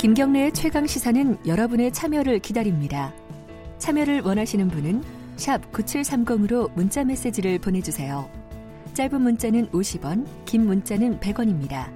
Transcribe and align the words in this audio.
김경래의 0.00 0.54
최강 0.54 0.86
시사는 0.86 1.46
여러분의 1.46 1.92
참여를 1.92 2.38
기다립니다. 2.38 3.12
참여를 3.76 4.22
원하시는 4.22 4.68
분은 4.68 5.04
9730으로 5.36 6.72
문자 6.72 7.04
메시지를 7.04 7.58
보내주세요. 7.58 8.30
짧은 8.94 9.20
문자는 9.20 9.68
50원, 9.72 10.26
긴 10.46 10.64
문자는 10.64 11.20
100원입니다. 11.20 11.92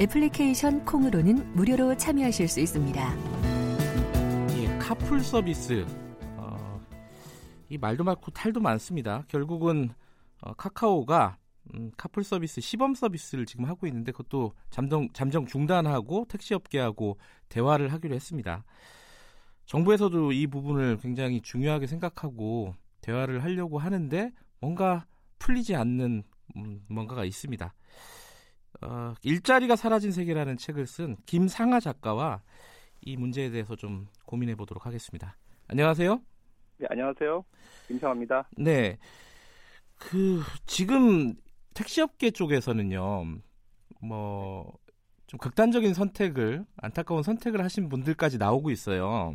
애플리케이션 0.00 0.84
콩으로는 0.84 1.52
무료로 1.54 1.96
참여하실 1.96 2.48
수 2.48 2.58
있습니다. 2.58 3.16
예, 4.56 4.78
카풀 4.78 5.20
서비스. 5.20 5.86
어, 6.36 6.80
이 7.68 7.78
말도 7.78 8.02
많고 8.02 8.32
탈도 8.32 8.58
많습니다. 8.58 9.22
결국은 9.28 9.90
어, 10.40 10.52
카카오가 10.54 11.36
음, 11.74 11.90
카풀 11.96 12.24
서비스 12.24 12.60
시범 12.60 12.94
서비스를 12.94 13.46
지금 13.46 13.64
하고 13.64 13.86
있는데 13.86 14.12
그것도 14.12 14.52
잠정 14.70 15.08
잠정 15.12 15.46
중단하고 15.46 16.26
택시 16.28 16.54
업계하고 16.54 17.18
대화를 17.48 17.92
하기로 17.92 18.14
했습니다. 18.14 18.64
정부에서도 19.66 20.32
이 20.32 20.46
부분을 20.46 20.98
굉장히 20.98 21.40
중요하게 21.40 21.86
생각하고 21.86 22.74
대화를 23.02 23.44
하려고 23.44 23.78
하는데 23.78 24.32
뭔가 24.60 25.06
풀리지 25.38 25.76
않는 25.76 26.22
음, 26.56 26.80
뭔가가 26.88 27.24
있습니다. 27.24 27.72
어, 28.82 29.14
일자리가 29.22 29.76
사라진 29.76 30.10
세계라는 30.10 30.56
책을 30.56 30.86
쓴 30.86 31.16
김상아 31.26 31.80
작가와 31.80 32.42
이 33.02 33.16
문제에 33.16 33.50
대해서 33.50 33.76
좀 33.76 34.08
고민해 34.26 34.56
보도록 34.56 34.86
하겠습니다. 34.86 35.36
안녕하세요. 35.68 36.20
네, 36.78 36.86
안녕하세요. 36.90 37.44
김상아입니다. 37.88 38.48
네. 38.56 38.98
그 39.96 40.42
지금 40.66 41.34
택시업계 41.74 42.30
쪽에서는요, 42.30 43.38
뭐, 44.02 44.72
좀 45.26 45.38
극단적인 45.38 45.94
선택을, 45.94 46.64
안타까운 46.76 47.22
선택을 47.22 47.62
하신 47.62 47.88
분들까지 47.88 48.38
나오고 48.38 48.70
있어요. 48.70 49.34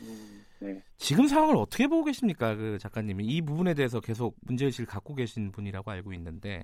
음, 0.00 0.44
네. 0.60 0.82
지금 0.96 1.26
상황을 1.26 1.56
어떻게 1.56 1.86
보고 1.86 2.04
계십니까, 2.04 2.54
그 2.54 2.78
작가님이? 2.78 3.24
이 3.24 3.42
부분에 3.42 3.74
대해서 3.74 4.00
계속 4.00 4.36
문제의식을 4.42 4.86
갖고 4.86 5.14
계신 5.14 5.50
분이라고 5.52 5.90
알고 5.90 6.12
있는데. 6.12 6.62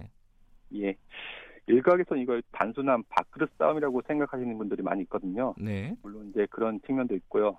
예. 0.75 0.95
일각에서는 1.67 2.23
이걸 2.23 2.43
단순한 2.53 3.05
밥그릇 3.09 3.51
싸움이라고 3.59 4.03
생각하시는 4.07 4.59
분들이 4.59 4.83
많이 4.83 5.03
있거든요. 5.03 5.55
네. 5.59 5.95
물론 6.03 6.31
이제 6.31 6.47
그런 6.51 6.81
측면도 6.87 7.15
있고요. 7.17 7.59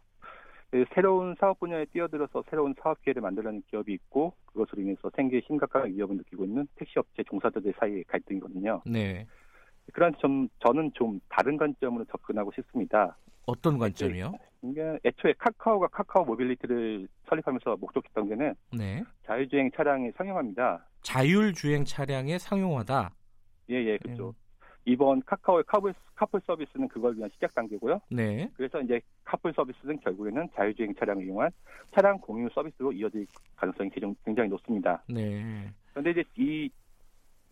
그 0.72 0.86
새로운 0.94 1.36
사업 1.38 1.60
분야에 1.60 1.86
뛰어들어서 1.86 2.44
새로운 2.50 2.74
사업 2.82 3.02
기회를 3.02 3.22
만들려는 3.22 3.62
기업이 3.70 3.94
있고 3.94 4.34
그것으로 4.46 4.82
인해서 4.82 5.12
생계에 5.16 5.42
심각한 5.46 5.94
위협을 5.94 6.16
느끼고 6.16 6.46
있는 6.46 6.66
택시업체 6.76 7.24
종사자들 7.24 7.74
사이의 7.78 8.06
갈등이거든요. 8.06 8.82
네. 8.86 9.28
그런 9.92 10.14
점 10.20 10.48
저는 10.60 10.92
좀 10.94 11.20
다른 11.28 11.58
관점으로 11.58 12.06
접근하고 12.06 12.54
싶습니다. 12.56 13.18
어떤 13.46 13.78
관점이요? 13.78 14.32
이게 14.62 14.98
애초에 15.04 15.34
카카오가 15.38 15.88
카카오 15.88 16.24
모빌리티를 16.24 17.06
설립하면서 17.28 17.76
목적했던 17.76 18.30
게는 18.30 18.54
네. 18.72 19.04
자율주행 19.26 19.72
차량의 19.76 20.14
상용화입니다. 20.16 20.88
자율주행 21.02 21.84
차량의 21.84 22.40
상용화다. 22.40 23.14
예, 23.72 23.76
예, 23.76 23.98
그렇죠. 23.98 24.34
이번 24.86 25.22
카카오의 25.22 25.64
카풀, 25.68 25.94
카풀 26.16 26.42
서비스는 26.46 26.88
그걸 26.88 27.16
위한 27.16 27.30
시작 27.34 27.54
단계고요. 27.54 28.02
네. 28.10 28.50
그래서 28.56 28.82
이제 28.82 29.00
카풀 29.24 29.54
서비스는 29.54 30.00
결국에는 30.00 30.50
자율주행 30.56 30.96
차량을 30.96 31.26
이용한 31.26 31.52
차량 31.94 32.18
공유 32.20 32.50
서비스로 32.54 32.92
이어질 32.92 33.28
가능성이 33.56 33.92
굉장히 34.26 34.50
높습니다. 34.50 35.04
네. 35.08 35.72
그런데 35.92 36.12
이제 36.12 36.24
이 36.38 36.70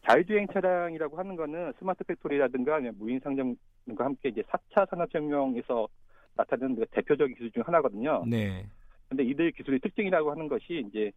자율주행 0.07 0.47
차량이라고 0.47 1.17
하는 1.17 1.35
거는 1.35 1.73
smart 1.77 2.03
factory라든가 2.03 2.75
아니면 2.75 2.95
무인 2.97 3.19
상점과 3.19 4.05
함께 4.05 4.29
이제 4.29 4.41
4차 4.43 4.89
산업혁명에서 4.89 5.87
나타나는 6.35 6.77
그 6.77 6.85
대표적인 6.91 7.35
기술 7.35 7.51
중 7.51 7.63
하나거든요. 7.65 8.23
네. 8.25 8.65
근데 9.07 9.23
이들 9.23 9.51
기술의 9.51 9.79
특징이라고 9.79 10.31
하는 10.31 10.47
것이 10.47 10.85
이제 10.87 11.11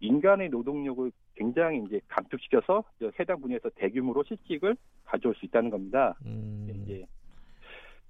인간의 0.00 0.48
노동력을 0.48 1.10
굉장히 1.34 1.82
이제 1.86 2.00
감축시켜서 2.08 2.84
해당 3.18 3.40
분야에서 3.40 3.70
대규모로 3.76 4.24
실직을 4.24 4.76
가져올 5.04 5.34
수 5.36 5.46
있다는 5.46 5.70
겁니다. 5.70 6.16
음. 6.26 6.82
이제 6.84 7.06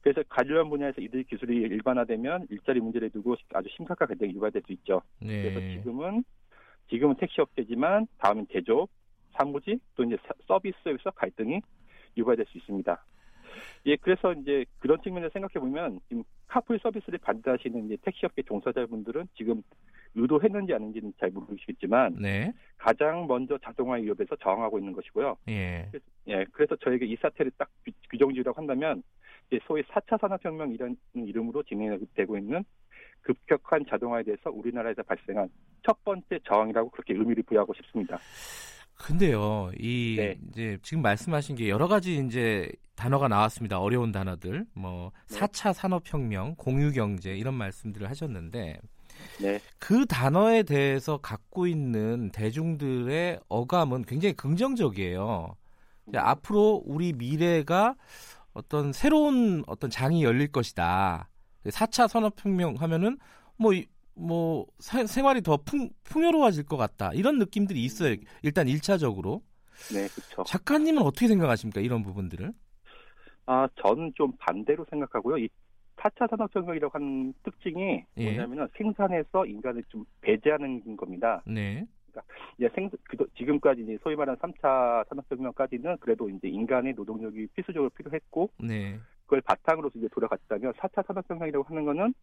그래서 0.01 0.23
관련 0.29 0.71
분야에서 0.71 1.01
이들 1.01 1.25
기술이 1.25 1.57
일반화되면 1.57 2.47
일자리 2.49 2.81
문제를 2.81 3.11
두고 3.11 3.37
아주 3.53 3.69
심각한 3.77 4.09
갈등이 4.09 4.35
유발될 4.35 4.63
수 4.67 4.73
있죠. 4.73 5.03
네. 5.21 5.43
그래서 5.43 5.61
지금은 5.79 6.25
지금은 6.89 7.17
택시 7.17 7.41
업체지만 7.41 8.07
다음은 8.19 8.47
제조업, 8.53 8.89
사무직 9.33 9.81
또 9.95 10.05
이제 10.05 10.17
서비스에서 10.47 11.11
갈등이 11.11 11.61
유발될 12.17 12.47
수 12.47 12.59
있습니다. 12.59 13.05
예, 13.87 13.97
그래서 13.97 14.33
이제 14.33 14.65
그런 14.79 15.01
측면에서 15.03 15.33
생각해 15.33 15.61
보면 15.61 16.01
지금 16.09 16.23
카풀 16.47 16.79
서비스를 16.81 17.19
반대하시는 17.19 17.87
이제 17.87 17.97
택시업계 18.03 18.43
종사자분들은 18.43 19.29
지금 19.37 19.63
의도했는지 20.15 20.75
아닌지는 20.75 21.13
잘 21.19 21.31
모르시겠지만 21.31 22.17
네. 22.21 22.53
가장 22.79 23.27
먼저 23.27 23.57
자동화 23.59 23.97
위협에서 23.97 24.37
저항하고 24.37 24.79
있는 24.79 24.93
것이고요. 24.93 25.37
예. 25.49 25.87
그래서, 25.91 26.05
예, 26.29 26.45
그래서 26.53 26.77
저에게 26.77 27.07
이 27.07 27.17
사태를 27.17 27.53
딱 27.57 27.69
규정 28.11 28.33
지으라고 28.35 28.59
한다면 28.59 29.03
이제 29.47 29.61
소위 29.67 29.83
4차 29.83 30.21
산업혁명이라는 30.21 30.97
이름으로 31.15 31.63
진행되고 31.63 32.37
있는 32.37 32.65
급격한 33.23 33.85
자동화에 33.89 34.23
대해서 34.23 34.51
우리나라에서 34.51 35.03
발생한 35.03 35.49
첫 35.85 36.03
번째 36.05 36.39
저항이라고 36.45 36.91
그렇게 36.91 37.15
의미를 37.15 37.43
부여하고 37.43 37.75
싶습니다. 37.75 38.19
근데요, 39.05 39.71
이 39.79 40.17
네. 40.19 40.37
이제 40.51 40.79
지금 40.83 41.03
말씀하신 41.03 41.57
게 41.57 41.69
여러 41.69 41.89
가지 41.89 42.19
이제 42.19 42.71
단어가 42.95 43.29
나왔습니다. 43.29 43.81
어려운 43.81 44.13
단어들, 44.13 44.67
뭐 44.75 45.11
네. 45.31 45.39
4차 45.39 45.73
산업혁명, 45.73 46.55
공유경제 46.57 47.35
이런 47.35 47.55
말씀들을 47.55 48.09
하셨는데 48.11 48.79
네, 49.41 49.59
그 49.79 50.05
단어에 50.07 50.63
대해서 50.65 51.17
갖고 51.19 51.67
있는 51.67 52.31
대중들의 52.31 53.41
어감은 53.49 54.03
굉장히 54.05 54.35
긍정적이에요. 54.35 55.55
음. 56.09 56.13
앞으로 56.15 56.83
우리 56.85 57.13
미래가 57.15 57.95
어떤 58.53 58.93
새로운 58.93 59.65
어떤 59.67 59.89
장이 59.89 60.25
열릴 60.25 60.49
것이다. 60.49 61.29
4차 61.65 62.07
산업혁명 62.09 62.77
하면은 62.79 63.19
뭐, 63.57 63.73
이- 63.73 63.87
뭐, 64.15 64.67
사- 64.79 65.07
생활이 65.07 65.41
더 65.43 65.57
풍, 65.59 65.89
풍요로워질 66.05 66.65
것 66.67 66.77
같다. 66.77 67.11
이런 67.15 67.39
느낌들이 67.39 67.83
있어요. 67.85 68.17
일단 68.43 68.67
1차적으로. 68.67 69.41
네, 69.95 70.07
그렇죠. 70.09 70.45
작가님은 70.45 71.03
어떻게 71.03 71.27
생각하십니까? 71.29 71.81
이런 71.81 72.03
부분들을? 72.03 72.53
아, 73.47 73.69
저는 73.83 74.13
좀 74.15 74.33
반대로 74.39 74.85
생각하고요. 74.91 75.39
이 75.39 75.49
4차 75.97 76.29
산업혁명이라고 76.31 76.95
하는 76.95 77.35
특징이 77.43 78.05
예. 78.17 78.25
뭐냐면은 78.25 78.69
생산에서 78.77 79.45
인간을 79.45 79.85
좀 79.89 80.05
배제하는 80.23 80.97
겁니다. 80.97 81.43
네. 81.47 81.85
이제 82.59 82.69
생, 82.75 82.91
그, 83.05 83.17
지금까지 83.37 83.83
이제 83.83 83.99
소위 84.03 84.17
말하는 84.17 84.39
3차 84.41 85.09
산업혁명까지는 85.09 85.99
그래도 86.01 86.29
이제 86.29 86.49
인간의 86.49 86.95
노동력이 86.95 87.47
필수적으로 87.55 87.91
필요했고 87.91 88.51
네. 88.59 88.99
그걸 89.25 89.41
바탕으로서 89.43 89.99
이제 89.99 90.09
돌아갔다면 90.11 90.73
4차 90.73 91.07
산업혁명이라고 91.07 91.65
하는 91.69 91.85
거는 91.85 92.15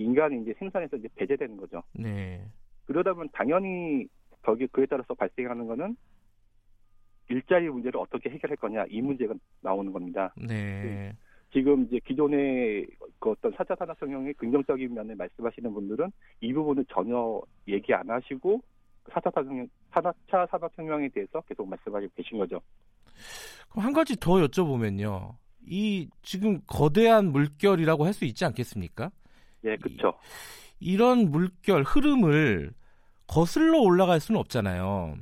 인간이 0.00 0.42
이제 0.42 0.54
생산에서 0.58 0.96
이제 0.96 1.08
배제되는 1.14 1.56
거죠. 1.56 1.82
네. 1.92 2.42
그러다 2.86 3.12
보면 3.12 3.28
당연히 3.32 4.06
거기 4.42 4.66
그에 4.68 4.86
따라서 4.86 5.14
발생하는 5.14 5.66
거는 5.66 5.96
일자리 7.28 7.68
문제를 7.68 8.00
어떻게 8.00 8.30
해결할 8.30 8.56
거냐 8.56 8.86
이 8.88 9.00
문제가 9.00 9.34
나오는 9.60 9.92
겁니다. 9.92 10.32
네. 10.36 11.12
지금 11.52 11.84
이제 11.84 12.00
기존의 12.04 12.86
그 13.18 13.30
어떤 13.30 13.52
4차 13.52 13.78
산업혁명의 13.78 14.34
긍정적인 14.34 14.94
면을 14.94 15.16
말씀하시는 15.16 15.72
분들은 15.72 16.10
이 16.40 16.52
부분을 16.52 16.84
전혀 16.92 17.40
얘기 17.68 17.92
안 17.92 18.08
하시고 18.08 18.60
4차 19.10 19.34
산업혁명, 19.34 19.68
4차 19.92 20.50
산업혁명에 20.50 21.08
대해서 21.08 21.40
계속 21.42 21.68
말씀하시고 21.68 22.12
계신 22.16 22.38
거죠. 22.38 22.60
그럼 23.68 23.84
한 23.86 23.92
가지 23.92 24.16
더 24.16 24.34
여쭤보면요. 24.34 25.34
이 25.66 26.08
지금 26.22 26.60
거대한 26.66 27.32
물결이라고 27.32 28.04
할 28.06 28.12
수 28.14 28.24
있지 28.24 28.44
않겠습니까? 28.44 29.10
예, 29.64 29.76
그쵸. 29.76 30.14
이런 30.78 31.30
물결 31.30 31.82
흐름을 31.82 32.72
거슬러 33.26 33.78
올라갈 33.80 34.20
수는 34.20 34.40
없잖아요. 34.40 35.16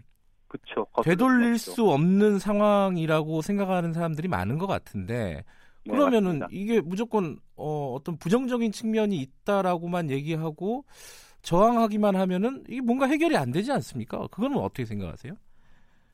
그쵸. 0.48 0.86
되돌릴 1.04 1.58
수 1.58 1.90
없는 1.90 2.38
상황이라고 2.38 3.42
생각하는 3.42 3.92
사람들이 3.92 4.28
많은 4.28 4.56
것 4.56 4.66
같은데 4.66 5.44
네, 5.84 5.90
그러면은 5.90 6.38
맞습니다. 6.38 6.48
이게 6.50 6.80
무조건 6.80 7.38
어, 7.56 7.92
어떤 7.94 8.16
부정적인 8.16 8.72
측면이 8.72 9.16
있다라고만 9.18 10.10
얘기하고 10.10 10.84
저항하기만 11.42 12.16
하면은 12.16 12.64
이게 12.68 12.80
뭔가 12.80 13.06
해결이 13.06 13.36
안 13.36 13.52
되지 13.52 13.72
않습니까? 13.72 14.26
그거는 14.28 14.56
어떻게 14.58 14.84
생각하세요? 14.84 15.34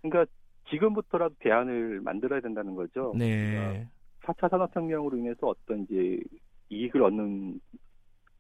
그러니까 0.03 0.31
지금부터라도 0.71 1.35
대안을 1.39 2.01
만들어야 2.01 2.41
된다는 2.41 2.75
거죠. 2.75 3.15
네. 3.17 3.89
4차 4.23 4.51
산업혁명으로 4.51 5.17
인해서 5.17 5.49
어떤 5.49 5.85
이제 5.85 6.19
이익을 6.71 7.03
얻는 7.03 7.61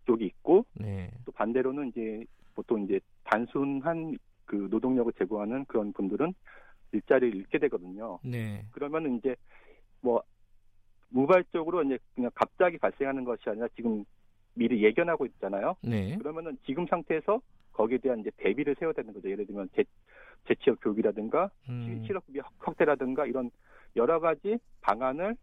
쪽이 0.04 0.24
있고 0.26 0.64
네. 0.74 1.10
또 1.24 1.32
반대로는 1.32 1.88
이제 1.88 2.24
보통 2.54 2.84
이제 2.84 3.00
단순한 3.24 4.16
그 4.44 4.68
노동력을 4.70 5.12
제공하는 5.14 5.64
그런 5.66 5.92
분들은 5.92 6.34
일자리를 6.92 7.36
잃게 7.36 7.58
되거든요. 7.58 8.18
네. 8.22 8.64
그러면 8.70 9.16
이제 9.16 9.34
뭐 10.00 10.22
무발적으로 11.08 11.82
이제 11.82 11.98
그냥 12.14 12.30
갑자기 12.34 12.78
발생하는 12.78 13.24
것이 13.24 13.48
아니라 13.48 13.68
지금 13.74 14.04
미리 14.54 14.82
예견하고 14.82 15.26
있잖아요. 15.26 15.76
네. 15.82 16.16
그러면은 16.18 16.56
지금 16.64 16.86
상태에서 16.86 17.40
거기에 17.72 17.98
대한 17.98 18.20
이제 18.20 18.30
대비를 18.36 18.76
세워야 18.78 18.92
되는 18.92 19.12
거죠. 19.12 19.28
예를 19.28 19.46
들면 19.46 19.68
재, 19.74 19.84
재취업 20.46 20.80
교육이라든가 20.80 21.50
음. 21.68 22.02
실업급여 22.06 22.42
확대라든가 22.58 23.26
이런 23.26 23.50
여러 23.96 24.20
가지 24.20 24.58
방안을 24.80 25.36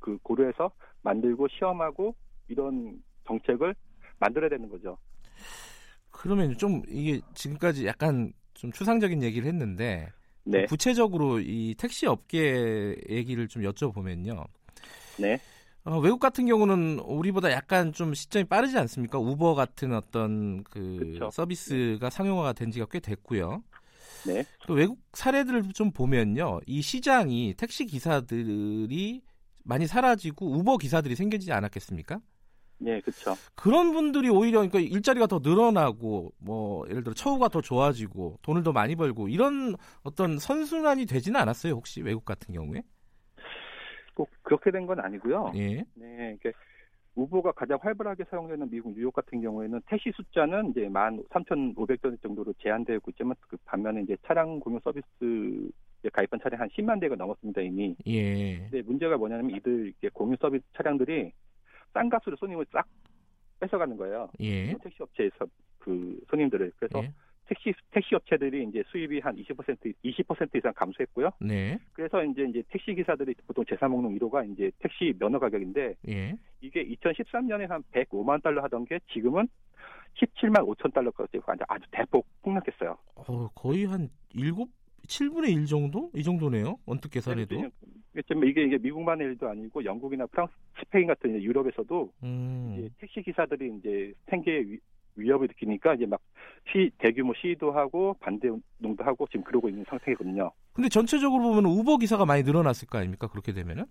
그 0.00 0.18
고려해서 0.22 0.70
만들고 1.02 1.48
시험하고 1.48 2.14
이런 2.48 3.02
정책을 3.26 3.74
만들어야 4.18 4.48
되는 4.48 4.68
거죠. 4.68 4.98
그러면 6.10 6.56
좀 6.56 6.82
이게 6.88 7.20
지금까지 7.34 7.86
약간 7.86 8.32
좀 8.54 8.72
추상적인 8.72 9.22
얘기를 9.22 9.46
했는데 9.46 10.10
네, 10.44 10.64
구체적으로 10.66 11.40
이 11.40 11.74
택시 11.76 12.06
업계 12.06 12.96
얘기를 13.08 13.48
좀 13.48 13.62
여쭤보면요. 13.62 14.46
네, 15.18 15.38
어, 15.84 15.98
외국 15.98 16.18
같은 16.18 16.46
경우는 16.46 17.00
우리보다 17.00 17.52
약간 17.52 17.92
좀 17.92 18.14
시점이 18.14 18.44
빠르지 18.44 18.78
않습니까? 18.78 19.18
우버 19.18 19.54
같은 19.54 19.92
어떤 19.92 20.64
그 20.64 20.96
그쵸. 20.98 21.30
서비스가 21.30 22.10
상용화가 22.10 22.54
된 22.54 22.70
지가 22.70 22.86
꽤 22.90 22.98
됐고요. 22.98 23.62
네, 24.26 24.44
또 24.66 24.74
외국 24.74 24.98
사례들을 25.12 25.72
좀 25.74 25.92
보면요. 25.92 26.60
이 26.66 26.82
시장이 26.82 27.54
택시 27.56 27.86
기사들이 27.86 29.22
많이 29.64 29.86
사라지고 29.86 30.50
우버 30.58 30.78
기사들이 30.78 31.14
생기지 31.14 31.52
않았겠습니까? 31.52 32.20
네, 32.78 33.00
그렇죠. 33.00 33.34
그런 33.54 33.92
분들이 33.92 34.28
오히려 34.28 34.58
그러니까 34.66 34.80
일자리가 34.80 35.26
더 35.26 35.40
늘어나고 35.42 36.32
뭐 36.38 36.86
예를 36.90 37.02
들어 37.02 37.14
처우가 37.14 37.48
더 37.48 37.60
좋아지고 37.60 38.38
돈을 38.42 38.62
더 38.62 38.72
많이 38.72 38.94
벌고 38.96 39.28
이런 39.28 39.74
어떤 40.02 40.38
선순환이 40.38 41.06
되지는 41.06 41.40
않았어요 41.40 41.72
혹시 41.72 42.02
외국 42.02 42.24
같은 42.24 42.54
경우에? 42.54 42.82
꼭 44.14 44.30
그렇게 44.42 44.70
된 44.70 44.86
건 44.86 45.00
아니고요. 45.00 45.52
예. 45.56 45.84
네, 45.94 46.36
이게 46.38 46.52
우버가 47.14 47.52
가장 47.52 47.78
활발하게 47.80 48.24
사용되는 48.30 48.70
미국 48.70 48.94
뉴욕 48.94 49.12
같은 49.12 49.40
경우에는 49.40 49.80
택시 49.86 50.12
숫자는 50.14 50.70
이제 50.70 50.82
13,500대 50.88 52.20
정도로 52.22 52.52
제한되고 52.62 53.10
있지만 53.10 53.34
그 53.40 53.56
반면에 53.64 54.02
이제 54.02 54.16
차량 54.26 54.60
공유 54.60 54.78
서비스 54.84 55.70
가입한 56.12 56.38
차량 56.42 56.60
한 56.60 56.68
10만 56.68 57.00
대가 57.00 57.14
넘었습니다 57.16 57.62
이미. 57.62 57.96
예. 58.06 58.58
근데 58.58 58.82
문제가 58.82 59.16
뭐냐면 59.16 59.50
이들 59.56 59.94
공유 60.12 60.36
서비스 60.38 60.62
차량들이 60.76 61.32
싼 61.96 62.10
값으로 62.10 62.36
손님을 62.36 62.66
싹 62.70 62.86
뺏어가는 63.58 63.96
거예요. 63.96 64.28
예. 64.40 64.74
택시 64.82 65.02
업체에서 65.02 65.46
그 65.78 66.20
손님들을 66.28 66.72
그래서 66.76 67.02
예. 67.02 67.12
택시 67.46 67.72
택시 67.90 68.14
업체들이 68.14 68.64
이제 68.64 68.82
수입이 68.88 69.20
한 69.20 69.34
20% 69.36 69.94
20% 70.04 70.56
이상 70.56 70.72
감소했고요. 70.74 71.30
네. 71.40 71.78
그래서 71.94 72.22
이제 72.22 72.44
이제 72.44 72.62
택시 72.68 72.94
기사들이 72.94 73.34
보통 73.46 73.64
제3 73.64 73.88
목록 73.88 74.12
1호가 74.12 74.52
이제 74.52 74.70
택시 74.78 75.14
면허 75.18 75.38
가격인데 75.38 75.94
예. 76.08 76.36
이게 76.60 76.84
2013년에 76.84 77.66
한 77.68 77.82
105만 77.92 78.42
달러 78.42 78.62
하던 78.64 78.84
게 78.84 78.98
지금은 79.12 79.48
17만 80.16 80.66
5천 80.66 80.92
달러까지 80.92 81.40
아주 81.68 81.84
대폭 81.92 82.26
폭락했어요. 82.42 82.98
어, 83.14 83.48
거의 83.54 83.86
한 83.86 84.10
7, 84.34 84.52
7분의 85.06 85.52
1 85.52 85.66
정도? 85.66 86.10
이 86.14 86.22
정도네요. 86.22 86.78
언뜻 86.86 87.10
계산해도. 87.10 87.56
지금 88.26 88.44
이게 88.44 88.64
이게 88.64 88.78
미국만의 88.78 89.28
일도 89.28 89.48
아니고 89.48 89.84
영국이나 89.84 90.26
프랑스, 90.26 90.52
스페인 90.78 91.06
같은 91.06 91.40
유럽에서도 91.40 92.12
음. 92.22 92.76
이제 92.78 92.90
택시 92.98 93.22
기사들이 93.22 93.76
이제 93.78 94.12
생계에 94.30 94.60
위, 94.60 94.78
위협을 95.16 95.48
느끼니까 95.48 95.94
이제 95.94 96.06
막 96.06 96.20
시, 96.70 96.90
대규모 96.98 97.34
시위도 97.34 97.72
하고 97.72 98.14
반대 98.20 98.48
운동도 98.48 99.04
하고 99.04 99.26
지금 99.26 99.44
그러고 99.44 99.68
있는 99.68 99.84
상태거든요. 99.88 100.50
근데 100.72 100.88
전체적으로 100.88 101.42
보면 101.42 101.66
우버 101.66 101.98
기사가 101.98 102.24
많이 102.24 102.42
늘어났을 102.42 102.88
거 102.88 102.98
아닙니까? 102.98 103.28
그렇게 103.28 103.52
되면은? 103.52 103.84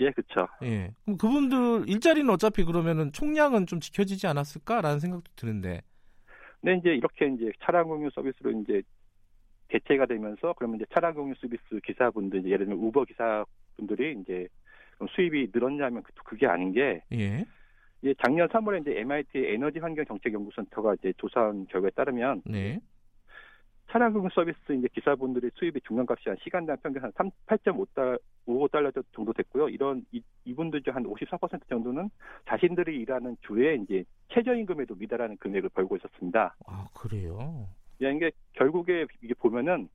예, 0.00 0.10
그렇죠. 0.10 0.48
예. 0.62 0.94
그럼 1.04 1.18
그분들 1.18 1.88
일자리는 1.88 2.28
어차피 2.30 2.64
그러면은 2.64 3.12
총량은 3.12 3.66
좀 3.66 3.80
지켜지지 3.80 4.26
않았을까라는 4.26 5.00
생각도 5.00 5.30
드는데. 5.36 5.82
근데 6.60 6.78
이제 6.78 6.90
이렇게 6.90 7.26
이제 7.26 7.50
차량 7.62 7.88
공유 7.88 8.08
서비스로 8.14 8.50
이제 8.52 8.82
대체가 9.72 10.06
되면서 10.06 10.52
그러면 10.58 10.76
이제 10.76 10.84
차량 10.92 11.14
공유 11.14 11.34
서비스 11.40 11.62
기사분들 11.84 12.40
이제 12.40 12.50
예를 12.50 12.66
들면 12.66 12.82
우버 12.84 13.04
기사분들이 13.04 14.18
이제 14.20 14.46
수입이 15.14 15.50
늘었냐면 15.52 16.02
그- 16.02 16.12
그게 16.24 16.46
아닌 16.46 16.72
게 16.72 17.02
예. 17.12 17.44
이제 18.02 18.14
작년 18.22 18.48
3월에 18.48 18.82
이제 18.82 18.98
MIT 19.00 19.38
에너지 19.38 19.78
환경 19.78 20.04
정책 20.04 20.32
연구센터가 20.34 20.94
이제 20.94 21.12
조사한 21.16 21.66
결과에 21.66 21.90
따르면 21.90 22.42
네. 22.44 22.78
차량 23.90 24.12
공유 24.12 24.28
서비스 24.32 24.58
이제 24.72 24.88
기사분들의 24.92 25.50
수입이 25.54 25.80
중간값이 25.86 26.28
한 26.28 26.36
시간당 26.42 26.76
평균 26.82 27.02
한 27.02 27.12
3, 27.16 27.30
8.5달러 27.46 29.04
정도 29.14 29.32
됐고요. 29.32 29.68
이런 29.68 30.04
이, 30.12 30.22
이분들 30.44 30.82
중 30.82 30.94
한 30.94 31.04
54% 31.04 31.68
정도는 31.68 32.08
자신들이 32.46 33.00
일하는 33.00 33.36
주에 33.46 33.74
이제 33.76 34.04
최저임금에도 34.28 34.94
미달하는 34.94 35.36
금액을 35.38 35.70
벌고 35.70 35.96
있었습니다. 35.96 36.54
아, 36.66 36.86
그래요. 36.94 37.66
야, 38.02 38.10
이게 38.10 38.30
결국에 38.54 39.06
이게 39.22 39.34
보면은 39.34 39.88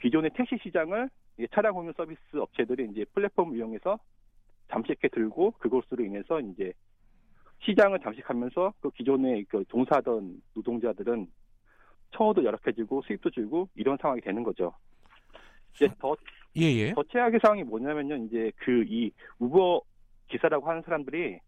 기존의 0.00 0.30
택시 0.34 0.56
시장을 0.62 1.08
차량 1.52 1.74
공유 1.74 1.92
서비스 1.96 2.20
업체들이 2.34 2.88
이제 2.90 3.04
플랫폼을 3.12 3.56
이용해서 3.56 3.98
잠식해 4.70 5.08
들고 5.08 5.52
그것으로 5.52 6.04
인해서 6.04 6.40
이제 6.40 6.72
시장을 7.64 8.00
잠식하면서 8.00 8.74
그 8.80 8.90
기존에 8.90 9.42
그 9.48 9.64
동사하던 9.68 10.42
노동자들은 10.54 11.26
처우도 12.14 12.44
열악해지고 12.44 13.02
수입도 13.02 13.30
줄고 13.30 13.68
이런 13.74 13.96
상황이 14.00 14.20
되는 14.20 14.42
거죠. 14.42 14.74
이제 15.74 15.88
더, 15.98 16.14
예, 16.56 16.64
예. 16.64 16.92
더 16.92 17.02
최악의 17.04 17.40
상황이 17.42 17.62
뭐냐면요. 17.64 18.16
이제 18.26 18.52
그 18.56 18.84
이 18.88 19.10
우버 19.38 19.80
기사라고 20.28 20.68
하는 20.68 20.82
사람들이 20.82 21.38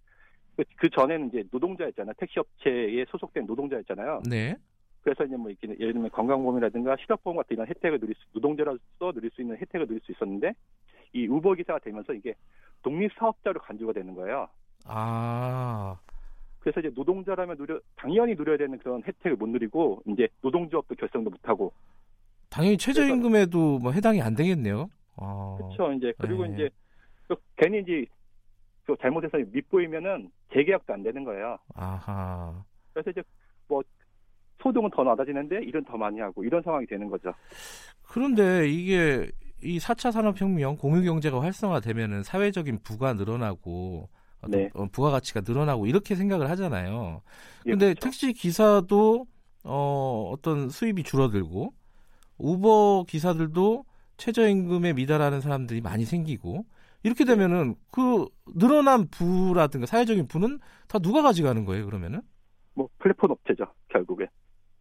그, 0.57 0.65
그 0.77 0.89
전에는 0.89 1.29
이제 1.29 1.45
노동자였잖아요. 1.51 2.15
택시 2.17 2.39
업체에 2.39 3.05
소속된 3.11 3.45
노동자였잖아요. 3.47 4.23
네. 4.29 4.57
그래서 5.05 5.25
이제 5.25 5.37
뭐 5.37 5.51
이렇게 5.51 5.69
예를 5.79 5.93
들면 5.93 6.11
건강보험이라든가 6.11 6.97
실업보험 7.03 7.37
같은 7.37 7.55
이런 7.55 7.69
혜택을 7.69 8.01
누릴 8.01 8.15
수, 8.15 8.25
노동자로서 8.33 9.13
누릴 9.13 9.31
수 9.31 9.43
있는 9.43 9.57
혜택을 9.59 9.87
누릴 9.87 10.01
수 10.01 10.13
있었는데 10.13 10.55
이 11.13 11.27
우버 11.27 11.55
기사가 11.55 11.79
되면서 11.79 12.15
이게 12.15 12.35
독립 12.83 13.13
사업자로 13.19 13.61
간주가 13.61 13.93
되는 13.93 14.15
거예요. 14.15 14.49
아, 14.87 15.99
그래서 16.61 16.81
이제 16.81 16.91
노동자라면 16.95 17.57
누려 17.59 17.79
당연히 17.97 18.35
누려야 18.35 18.57
되는 18.57 18.79
그런 18.79 19.03
혜택을 19.07 19.37
못 19.37 19.47
누리고 19.49 20.03
이제 20.09 20.27
노동조합도 20.41 20.95
결성도 20.95 21.31
못 21.31 21.39
하고 21.43 21.73
당연히 22.49 22.79
최저임금에도 22.79 23.79
뭐 23.81 23.93
해당이 23.93 24.23
안 24.23 24.35
되겠네요. 24.35 24.89
아, 25.17 25.57
그렇죠. 25.59 25.93
이제 25.93 26.15
그리고 26.19 26.47
네. 26.47 26.55
이제 26.55 26.71
또 27.29 27.37
괜히 27.57 27.81
이제 27.81 28.07
그 28.87 28.97
잘못해서 29.01 29.37
밑보이면은 29.37 30.31
재계약도 30.55 30.95
안 30.95 31.03
되는 31.03 31.25
거예요. 31.25 31.59
아하. 31.75 32.65
그래서 32.93 33.11
이제 33.11 33.23
뭐 33.69 33.83
소득은 34.65 34.91
더 34.91 35.05
낮아지는데 35.05 35.63
일은 35.63 35.85
더 35.85 35.97
많이 35.99 36.19
하고 36.21 36.43
이런 36.43 36.63
상황이 36.63 36.87
되는 36.87 37.09
거죠. 37.09 37.33
그런데 38.03 38.67
이게 38.69 39.31
이 39.63 39.79
4차 39.79 40.11
산업혁명 40.11 40.77
공유경제가 40.79 41.41
활성화되면은 41.41 42.23
사회적인 42.23 42.81
부가 42.83 43.13
늘어나고 43.13 44.09
네. 44.49 44.71
어, 44.75 44.87
부가가치가 44.91 45.43
늘어나고 45.47 45.87
이렇게 45.87 46.15
생각을 46.15 46.51
하잖아요. 46.51 47.23
예, 47.67 47.71
근데 47.71 47.87
그렇죠. 47.89 48.01
택시 48.01 48.33
기사도 48.33 49.27
어, 49.65 50.31
어떤 50.33 50.69
수입이 50.69 51.03
줄어들고 51.03 51.73
우버 52.39 53.05
기사들도 53.09 53.85
최저임금에 54.17 54.95
미달하는 54.95 55.41
사람들이 55.41 55.81
많이 55.81 56.05
생기고 56.05 56.65
이렇게 57.03 57.25
되면은 57.25 57.75
그 57.91 58.27
늘어난 58.55 59.09
부라든가 59.09 59.87
사회적인 59.87 60.27
부는 60.27 60.59
다 60.89 60.99
누가 60.99 61.23
가져가는 61.23 61.65
거예요? 61.65 61.85
그러면은 61.85 62.23
뭐 62.75 62.89
플랫폼 62.99 63.31
업체죠 63.31 63.67
결국에. 63.89 64.27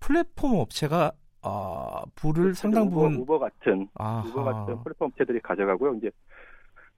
플랫폼 0.04 0.56
업체가 0.56 1.14
아, 1.42 2.04
부를 2.16 2.54
상당 2.54 2.88
우버, 2.88 2.94
부분 2.96 3.14
우버 3.22 3.40
같은 3.40 3.88
아하. 3.96 4.28
우버 4.28 4.44
같은 4.44 4.84
플랫폼 4.84 5.08
업체들이 5.08 5.40
가져가고요. 5.40 5.96
이제 5.96 6.12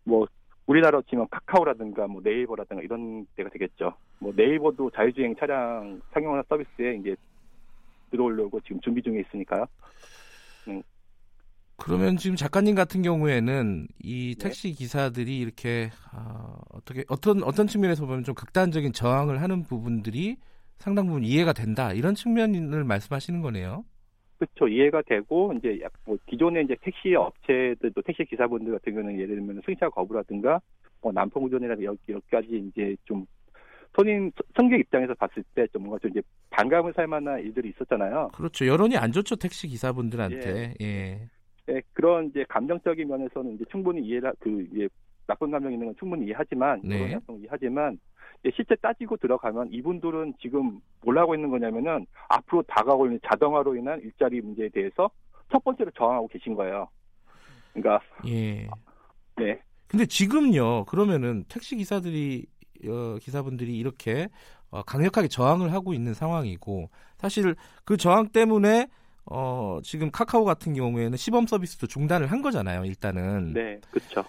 뭐 0.04 0.28
우리나라로 0.66 1.04
치면 1.04 1.28
카카오라든가 1.30 2.08
뭐 2.08 2.22
네이버라든가 2.24 2.82
이런 2.82 3.28
데가 3.36 3.50
되겠죠. 3.50 3.94
뭐 4.18 4.34
네이버도 4.36 4.90
자율주행 4.92 5.36
차량 5.36 6.02
상용화 6.14 6.44
서비스에 6.50 6.96
이제 6.96 7.16
들어오려고 8.10 8.60
지금 8.62 8.82
준비 8.82 9.04
중에 9.04 9.22
있으니까요. 9.22 9.66
그러면 11.78 12.18
지금 12.18 12.36
작가님 12.36 12.74
같은 12.74 13.02
경우에는 13.02 13.88
이 14.02 14.36
네. 14.40 14.44
택시 14.44 14.72
기사들이 14.72 15.38
이렇게 15.38 15.92
아, 16.12 16.56
어떻게 16.72 17.04
어떤 17.10 17.44
어떤 17.44 17.68
측면에서 17.68 18.06
보면 18.06 18.24
좀 18.24 18.34
극단적인 18.34 18.94
저항을 18.94 19.42
하는 19.42 19.64
부분들이 19.64 20.38
상당 20.78 21.08
부분 21.08 21.24
이해가 21.24 21.54
된다 21.54 21.94
이런 21.94 22.16
측면을 22.16 22.84
말씀하시는 22.84 23.42
거네요. 23.42 23.86
그렇죠. 24.38 24.68
이해가 24.68 25.02
되고 25.04 25.54
이제 25.58 25.80
약- 25.82 25.94
뭐 26.06 26.18
기존의 26.28 26.66
이제 26.66 26.76
택시 26.82 27.16
업체들도 27.16 28.02
택시 28.02 28.26
기사분들 28.26 28.74
같은 28.74 28.94
경우는 28.94 29.16
예를 29.20 29.36
들면 29.38 29.62
승차 29.66 29.90
거부라든가 29.90 30.60
뭐 31.02 31.12
난폭 31.14 31.44
운전이라든가 31.44 31.92
여- 31.92 31.96
여러 32.10 32.20
가지 32.30 32.48
이제 32.70 32.96
좀 33.06 33.26
손님 33.96 34.30
승객 34.58 34.82
입장에서 34.82 35.14
봤을 35.14 35.42
때 35.56 35.66
좀 35.68 35.84
뭔가 35.84 35.98
좀 36.00 36.12
이제 36.12 36.22
반감을 36.50 36.92
살 36.94 37.08
만한 37.08 37.40
일들이 37.40 37.70
있었잖아요. 37.70 38.30
그렇죠. 38.34 38.68
여론이 38.68 38.98
안 38.98 39.12
좋죠 39.14 39.38
택시 39.38 39.68
기사분들한테. 39.70 40.74
예. 40.82 41.30
네, 41.68 41.82
그런 41.94 42.28
이제 42.28 42.44
감정적인 42.50 43.08
면에서는 43.08 43.54
이제 43.56 43.64
충분히 43.72 44.02
이해가 44.06 44.34
그 44.40 44.68
이제 44.74 44.88
나쁜 45.26 45.50
감정이 45.50 45.74
있는 45.76 45.88
건 45.88 45.96
충분히 45.98 46.26
이해하지만 46.28 46.82
네. 46.84 47.18
그런 47.26 47.40
이해하지만 47.40 47.98
실제 48.56 48.76
따지고 48.76 49.18
들어가면 49.18 49.70
이분들은 49.72 50.36
지금 50.42 50.80
뭘 51.02 51.18
하고 51.18 51.36
있는 51.36 51.50
거냐면은 51.50 52.06
앞으로 52.30 52.64
다가오고 52.64 53.08
있는 53.08 53.20
자동화로 53.28 53.76
인한 53.76 54.02
일자리 54.02 54.42
문제에 54.42 54.70
대해서 54.70 55.10
첫 55.52 55.64
번째로 55.64 55.92
저항하고 55.92 56.28
계신 56.28 56.56
거예요. 56.56 56.88
그러니까 57.74 58.04
예. 58.28 58.68
네, 59.38 59.62
근데 59.88 60.06
지금요. 60.06 60.86
그러면은 60.86 61.44
택시 61.48 61.76
기사들이 61.76 62.46
어, 62.88 63.18
기사분들이 63.22 63.78
이렇게 63.78 64.30
어, 64.70 64.84
강력하게 64.84 65.28
저항을 65.28 65.72
하고 65.74 65.94
있는 65.94 66.14
상황이고 66.14 66.90
사실 67.18 67.56
그 67.84 67.98
저항 67.98 68.30
때문에 68.30 68.88
어, 69.26 69.80
지금 69.84 70.12
카카오 70.12 70.44
같은 70.46 70.74
경우에는 70.74 71.18
시범 71.18 71.48
서비스도 71.48 71.88
중단을 71.88 72.32
한 72.32 72.42
거잖아요. 72.42 72.86
일단은. 72.86 73.54
네, 73.54 73.80
그렇죠. 73.90 74.24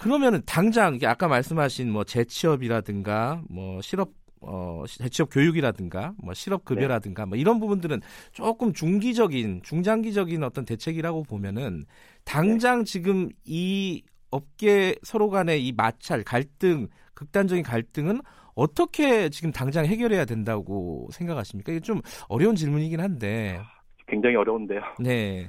그러면은 0.00 0.42
당장 0.46 0.94
이게 0.94 1.06
아까 1.06 1.28
말씀하신 1.28 1.90
뭐 1.90 2.04
재취업이라든가 2.04 3.42
뭐 3.48 3.80
실업 3.82 4.10
어 4.40 4.84
재취업 4.86 5.30
교육이라든가 5.32 6.14
뭐 6.22 6.32
실업 6.32 6.64
급여라든가 6.64 7.26
뭐 7.26 7.36
이런 7.36 7.58
부분들은 7.58 8.00
조금 8.32 8.72
중기적인 8.72 9.62
중장기적인 9.64 10.44
어떤 10.44 10.64
대책이라고 10.64 11.24
보면은 11.24 11.86
당장 12.24 12.84
지금 12.84 13.28
이 13.44 14.04
업계 14.30 14.94
서로 15.02 15.30
간의 15.30 15.66
이 15.66 15.72
마찰 15.72 16.22
갈등 16.22 16.86
극단적인 17.14 17.64
갈등은 17.64 18.20
어떻게 18.54 19.28
지금 19.28 19.52
당장 19.52 19.86
해결해야 19.86 20.24
된다고 20.24 21.08
생각하십니까? 21.12 21.72
이게 21.72 21.80
좀 21.80 22.00
어려운 22.28 22.56
질문이긴 22.56 23.00
한데. 23.00 23.60
굉장히 24.06 24.36
어려운데요. 24.36 24.80
네. 25.00 25.48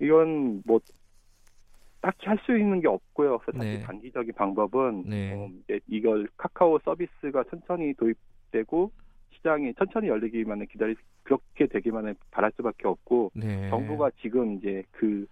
이건 0.00 0.62
뭐 0.64 0.80
딱히 2.00 2.26
할 2.26 2.38
수 2.44 2.56
있는 2.56 2.80
게 2.80 2.88
없고요. 2.88 3.38
그래서 3.38 3.58
네. 3.58 3.72
사실 3.72 3.86
단기적인 3.86 4.32
방법은 4.34 5.04
네. 5.06 5.32
어, 5.34 5.48
이제 5.64 5.80
이걸 5.88 6.28
카카오 6.36 6.78
서비스가 6.80 7.44
천천히 7.50 7.94
도입되고 7.94 8.90
시장이 9.34 9.74
천천히 9.74 10.08
열리기만을 10.08 10.66
기다리 10.66 10.94
그렇게 11.22 11.66
되기만을 11.66 12.14
바랄 12.30 12.52
수밖에 12.56 12.86
없고 12.88 13.32
네. 13.34 13.68
정부가 13.70 14.10
지금 14.20 14.54
이제 14.54 14.82
그 14.92 15.26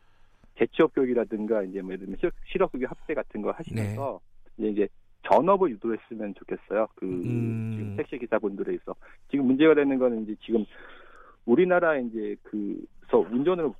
재취업 0.59 0.95
교육이라든가 0.95 1.63
이제 1.63 1.81
뭐 1.83 1.93
예를 1.93 2.07
들면 2.07 2.19
실업- 2.19 2.35
실업급여 2.47 2.87
합계 2.89 3.15
같은 3.15 3.43
거 3.43 3.51
하시면서 3.53 4.21
이제 4.59 4.69
이제 4.69 4.89
전업을 5.23 5.71
유도했으면 5.71 6.35
좋겠어요. 6.35 6.87
그 6.95 7.07
음. 7.07 7.75
지금 7.77 7.97
택시 7.97 8.19
기사분들에 8.19 8.75
있어 8.75 8.95
지금 9.31 9.47
문제가 9.47 9.75
되는 9.75 9.99
거는 9.99 10.23
이제 10.25 10.37
지금 10.41 10.65
우리나라 11.45 11.97
이제 11.97 12.37
그서 12.43 13.19
운전으로 13.19 13.75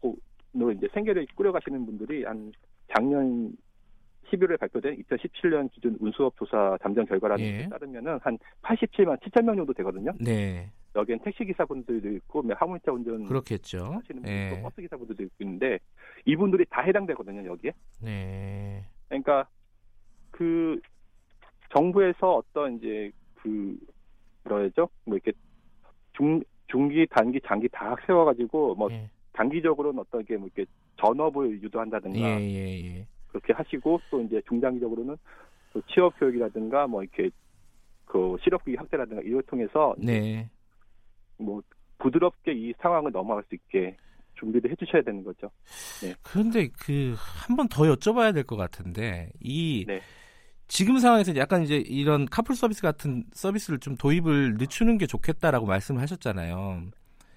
로 0.55 0.73
이제 0.73 0.89
생계를 0.95 1.27
꾸려가시는 1.35 1.85
분들이 1.85 2.25
한 2.25 2.51
작년 2.97 3.53
11월에 4.31 4.59
발표된 4.59 4.97
2017년 5.03 5.71
기준 5.71 5.97
운수업 6.01 6.35
조사 6.37 6.77
담정 6.81 7.05
결과라는 7.05 7.45
예. 7.45 7.59
게 7.59 7.69
따르면은 7.69 8.19
한 8.23 8.39
87만 8.63 9.21
7천 9.21 9.45
명 9.45 9.57
정도 9.57 9.73
되거든요. 9.75 10.13
네. 10.19 10.71
여기엔 10.97 11.19
택시 11.21 11.45
기사분들도 11.45 12.11
있고 12.13 12.43
뭐 12.43 12.57
화물차 12.59 12.91
운전 12.91 13.27
그렇겠죠. 13.27 13.85
하시는 13.85 14.23
분들도 14.23 14.57
예. 14.57 14.63
버스 14.63 14.81
기사분들도 14.81 15.25
있는데 15.41 15.79
이분들이 16.25 16.65
다 16.71 16.81
해당되거든요 16.81 17.45
여기에. 17.45 17.73
네. 18.03 18.85
그러니까 19.09 19.47
그 20.31 20.81
정부에서 21.71 22.37
어떤 22.37 22.77
이제 22.79 23.13
그 23.35 23.79
뭐라죠? 24.45 24.89
뭐 25.05 25.17
이렇게 25.17 25.33
중 26.15 26.43
중기, 26.69 27.07
단기, 27.09 27.41
장기 27.47 27.69
다 27.69 27.95
세워가지고 28.07 28.75
뭐 28.75 28.91
예. 28.91 29.09
단기적으로는 29.33 30.01
어떤 30.01 30.25
게뭐 30.25 30.47
이렇게 30.47 30.65
전업을 31.01 31.63
유도한다든가 31.63 32.19
예, 32.19 32.41
예, 32.41 32.85
예. 32.97 33.07
그렇게 33.29 33.53
하시고 33.53 34.01
또 34.11 34.23
이제 34.23 34.41
중장기적으로는 34.49 35.17
또 35.73 35.83
취업 35.93 36.19
교육이라든가 36.19 36.87
뭐 36.87 37.03
이렇게 37.03 37.31
그 38.07 38.37
실업급여 38.43 38.79
확대라든가 38.79 39.23
이걸 39.25 39.43
통해서 39.43 39.95
네. 39.99 40.49
뭐 41.39 41.61
부드럽게 41.99 42.53
이 42.53 42.73
상황을 42.81 43.13
넘어갈 43.13 43.45
수 43.49 43.55
있게 43.55 43.97
준비를 44.39 44.71
해주셔야 44.71 45.03
되는 45.03 45.23
거죠. 45.25 45.51
그런데 46.23 46.69
그 46.69 47.15
한 47.49 47.57
번 47.57 47.69
더 47.69 47.85
여쭤봐야 47.85 48.33
될 48.35 48.45
것 48.45 48.57
같은데 48.57 49.31
이 49.41 49.85
네. 49.87 50.01
지금 50.69 50.99
상황에서 50.99 51.35
약간 51.37 51.63
이제 51.63 51.77
이런 51.77 52.27
카풀 52.27 52.55
서비스 52.57 52.83
같은 52.83 53.25
서비스를 53.33 53.79
좀 53.79 53.97
도입을 53.97 54.55
늦추는 54.59 54.99
게 54.99 55.07
좋겠다라고 55.07 55.65
말씀을 55.67 56.01
하셨잖아요. 56.03 56.83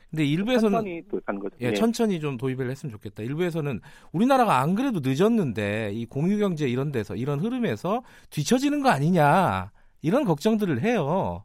근데 0.10 0.26
일부에서는 0.26 0.72
천천히 0.72 1.08
도입하는 1.08 1.40
거죠. 1.40 1.56
예, 1.62 1.68
예. 1.68 1.74
천천히 1.74 2.20
좀 2.20 2.38
도입을 2.38 2.70
했으면 2.70 2.92
좋겠다. 2.92 3.22
일부에서는 3.24 3.80
우리나라가 4.12 4.60
안 4.60 4.74
그래도 4.76 5.02
늦었는데 5.04 5.92
이 5.94 6.06
공유 6.06 6.40
경제 6.40 6.68
이런 6.68 6.92
데서 6.92 7.16
이런 7.16 7.40
흐름에서 7.40 8.02
뒤처지는 8.32 8.82
거 8.82 8.90
아니냐 8.90 9.72
이런 10.02 10.26
걱정들을 10.26 10.82
해요. 10.82 11.44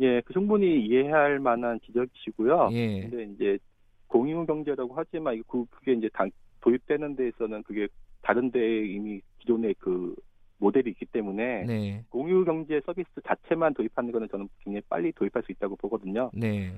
예, 0.00 0.20
그 0.22 0.32
충분히 0.32 0.84
이해할 0.86 1.38
만한 1.40 1.78
지적이시고요. 1.86 2.70
예. 2.72 3.00
근데 3.02 3.24
이제 3.34 3.58
공유 4.06 4.44
경제라고 4.46 4.94
하지만 4.96 5.42
그- 5.46 5.66
그게 5.66 5.92
이제 5.92 6.08
당- 6.12 6.30
도입되는 6.60 7.16
데 7.16 7.28
있어서는 7.28 7.62
그게 7.64 7.86
다른 8.22 8.50
데에 8.50 8.86
이미 8.86 9.20
기존의 9.40 9.74
그 9.78 10.14
모델이 10.58 10.90
있기 10.90 11.06
때문에 11.06 11.64
네. 11.64 12.04
공유 12.08 12.44
경제 12.44 12.80
서비스 12.86 13.08
자체만 13.26 13.74
도입하는 13.74 14.12
거는 14.12 14.28
저는 14.30 14.48
굉장히 14.62 14.80
빨리 14.88 15.10
도입할 15.12 15.42
수 15.44 15.50
있다고 15.52 15.74
보거든요. 15.76 16.30
네. 16.32 16.72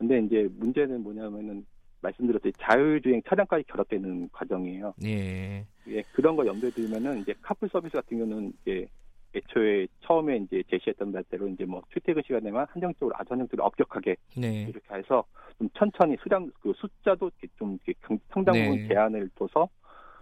근데 0.00 0.18
이제 0.18 0.48
문제는 0.58 1.02
뭐냐면은 1.02 1.66
말씀드렸듯이 2.00 2.54
자율주행 2.58 3.20
차량까지 3.28 3.64
결합되는 3.64 4.30
과정이에요. 4.32 4.94
예. 5.04 5.66
예, 5.88 6.02
그런 6.12 6.36
거 6.36 6.46
염두에 6.46 6.70
두면은 6.70 7.20
이제 7.20 7.34
카풀 7.42 7.68
서비스 7.70 7.92
같은 7.92 8.16
경우는 8.18 8.50
이제 8.62 8.88
애초에 9.34 9.86
처음에 10.00 10.38
이제 10.38 10.62
제시했던 10.70 11.12
말대로 11.12 11.48
이제 11.48 11.66
뭐 11.66 11.82
출퇴근 11.90 12.22
시간에만 12.26 12.66
한정적으로 12.70 13.14
아주 13.18 13.26
한정적으로 13.34 13.66
엄격하게 13.66 14.16
네. 14.38 14.62
이렇게 14.70 14.94
해서 14.94 15.22
좀 15.58 15.68
천천히 15.74 16.16
수량 16.22 16.50
그 16.62 16.72
숫자도 16.76 17.26
이렇게 17.38 17.48
좀 17.58 17.76
이렇게 17.84 17.92
경- 18.00 18.18
상당 18.30 18.54
부분 18.54 18.76
네. 18.78 18.88
제한을 18.88 19.28
둬서 19.34 19.68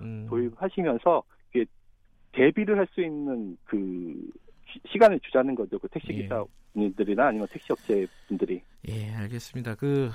음. 0.02 0.26
도입하시면서 0.28 1.22
이게 1.54 1.64
대비를 2.32 2.76
할 2.78 2.88
수 2.92 3.00
있는 3.00 3.56
그 3.64 4.28
시- 4.72 4.80
시간을 4.92 5.18
주자는 5.20 5.54
거죠. 5.54 5.78
그 5.78 5.88
택시 5.88 6.08
예. 6.12 6.22
기사분들이나 6.22 7.28
아니면 7.28 7.46
택시 7.50 7.72
업체 7.72 8.06
분들이. 8.26 8.62
예, 8.88 9.10
알겠습니다. 9.14 9.74
그 9.76 10.10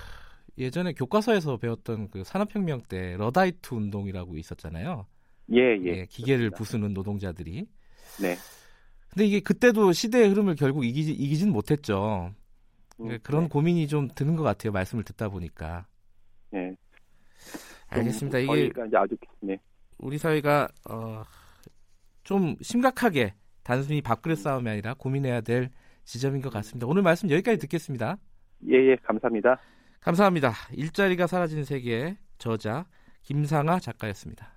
예전에 0.57 0.93
교과서에서 0.93 1.57
배웠던 1.57 2.09
그 2.09 2.23
산업혁명 2.23 2.83
때 2.87 3.15
러다이트 3.17 3.73
운동이라고 3.73 4.37
있었잖아요. 4.37 5.05
예, 5.53 5.59
예. 5.59 5.85
예, 5.85 6.05
기계를 6.05 6.49
그렇습니다. 6.51 6.57
부수는 6.57 6.93
노동자들이. 6.93 7.65
네. 8.21 8.35
근데 9.09 9.25
이게 9.25 9.39
그때도 9.39 9.91
시대의 9.91 10.29
흐름을 10.29 10.55
결국 10.55 10.85
이기지, 10.85 11.11
이기진 11.13 11.51
못했죠. 11.51 12.33
음, 12.99 13.11
예, 13.11 13.17
그런 13.17 13.43
네. 13.43 13.49
고민이 13.49 13.87
좀 13.87 14.07
드는 14.13 14.35
것 14.35 14.43
같아요. 14.43 14.71
말씀을 14.71 15.03
듣다 15.03 15.29
보니까. 15.29 15.85
네. 16.51 16.69
좀 16.69 17.99
알겠습니다. 17.99 18.39
이게 18.39 18.71
아주 18.95 19.15
네. 19.41 19.57
우리 19.99 20.17
사회가 20.17 20.67
어, 20.89 21.23
좀 22.23 22.55
심각하게 22.61 23.33
단순히 23.63 23.99
음. 23.99 24.03
밥그릇 24.03 24.37
싸움이 24.37 24.69
아니라 24.69 24.93
고민해야 24.93 25.41
될 25.41 25.69
지점인 26.03 26.41
것 26.41 26.51
같습니다. 26.51 26.87
오늘 26.87 27.01
말씀 27.01 27.29
여기까지 27.29 27.57
듣겠습니다. 27.59 28.17
예, 28.69 28.75
예, 28.75 28.95
감사합니다. 29.03 29.57
감사합니다. 30.01 30.51
일자리가 30.73 31.27
사라지는 31.27 31.63
세계 31.63 32.17
저자 32.37 32.85
김상아 33.21 33.79
작가였습니다. 33.79 34.51